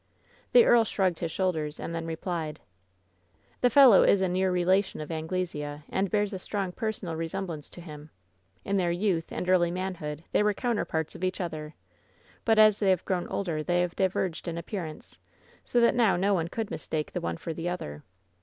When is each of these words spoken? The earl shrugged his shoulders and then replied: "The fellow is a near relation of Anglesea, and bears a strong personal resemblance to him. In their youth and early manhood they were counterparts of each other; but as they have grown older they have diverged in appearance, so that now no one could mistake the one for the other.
The 0.53 0.65
earl 0.65 0.83
shrugged 0.83 1.19
his 1.19 1.31
shoulders 1.31 1.79
and 1.79 1.93
then 1.93 2.07
replied: 2.07 2.59
"The 3.61 3.69
fellow 3.69 4.01
is 4.01 4.19
a 4.19 4.27
near 4.27 4.49
relation 4.51 4.99
of 4.99 5.11
Anglesea, 5.11 5.83
and 5.89 6.09
bears 6.09 6.33
a 6.33 6.39
strong 6.39 6.71
personal 6.71 7.15
resemblance 7.15 7.69
to 7.69 7.81
him. 7.81 8.09
In 8.65 8.77
their 8.77 8.89
youth 8.89 9.31
and 9.31 9.47
early 9.47 9.69
manhood 9.69 10.23
they 10.31 10.41
were 10.41 10.55
counterparts 10.55 11.13
of 11.13 11.23
each 11.23 11.39
other; 11.39 11.75
but 12.45 12.57
as 12.57 12.79
they 12.79 12.89
have 12.89 13.05
grown 13.05 13.27
older 13.27 13.61
they 13.61 13.81
have 13.81 13.95
diverged 13.95 14.47
in 14.47 14.57
appearance, 14.57 15.19
so 15.63 15.79
that 15.81 15.93
now 15.93 16.15
no 16.15 16.33
one 16.33 16.47
could 16.47 16.71
mistake 16.71 17.13
the 17.13 17.21
one 17.21 17.37
for 17.37 17.53
the 17.53 17.69
other. 17.69 18.01